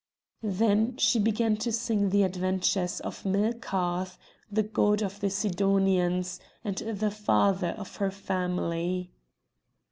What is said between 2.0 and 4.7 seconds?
the adventures of Melkarth, the